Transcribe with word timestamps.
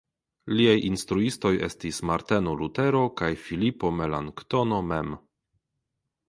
Liaj 0.59 0.77
instruistoj 0.85 1.51
estis 1.67 1.99
Marteno 2.11 2.55
Lutero 2.63 3.03
kaj 3.21 3.29
Filipo 3.43 3.93
Melanktono 3.99 4.81
mem. 4.95 5.15